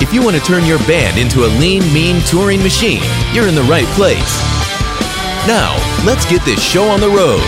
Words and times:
If 0.00 0.14
you 0.14 0.22
want 0.22 0.36
to 0.36 0.42
turn 0.42 0.64
your 0.64 0.78
band 0.80 1.18
into 1.18 1.44
a 1.44 1.50
lean, 1.58 1.82
mean 1.92 2.22
touring 2.22 2.62
machine, 2.62 3.02
you're 3.32 3.48
in 3.48 3.56
the 3.56 3.64
right 3.64 3.84
place. 3.88 4.38
Now, 5.44 5.74
let's 6.06 6.24
get 6.30 6.40
this 6.44 6.62
show 6.62 6.84
on 6.88 7.00
the 7.00 7.08
road. 7.08 7.42